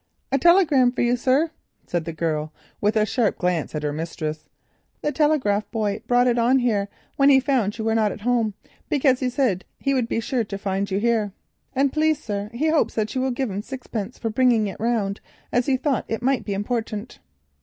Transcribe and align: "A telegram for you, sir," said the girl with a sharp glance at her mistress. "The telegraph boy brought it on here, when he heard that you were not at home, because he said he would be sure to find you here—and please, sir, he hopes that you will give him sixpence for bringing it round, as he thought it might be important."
"A 0.31 0.39
telegram 0.39 0.91
for 0.91 1.03
you, 1.03 1.15
sir," 1.15 1.51
said 1.85 2.05
the 2.05 2.11
girl 2.11 2.51
with 2.81 2.95
a 2.95 3.05
sharp 3.05 3.37
glance 3.37 3.75
at 3.75 3.83
her 3.83 3.93
mistress. 3.93 4.49
"The 5.03 5.11
telegraph 5.11 5.69
boy 5.69 6.01
brought 6.07 6.25
it 6.25 6.39
on 6.39 6.57
here, 6.57 6.89
when 7.17 7.29
he 7.29 7.37
heard 7.37 7.45
that 7.45 7.77
you 7.77 7.85
were 7.85 7.93
not 7.93 8.11
at 8.11 8.21
home, 8.21 8.55
because 8.89 9.19
he 9.19 9.29
said 9.29 9.63
he 9.77 9.93
would 9.93 10.07
be 10.07 10.19
sure 10.19 10.43
to 10.43 10.57
find 10.57 10.89
you 10.89 10.97
here—and 10.99 11.93
please, 11.93 12.19
sir, 12.19 12.49
he 12.51 12.69
hopes 12.69 12.95
that 12.95 13.13
you 13.13 13.21
will 13.21 13.29
give 13.29 13.51
him 13.51 13.61
sixpence 13.61 14.17
for 14.17 14.31
bringing 14.31 14.65
it 14.65 14.79
round, 14.79 15.21
as 15.51 15.67
he 15.67 15.77
thought 15.77 16.05
it 16.07 16.23
might 16.23 16.45
be 16.45 16.55
important." 16.55 17.19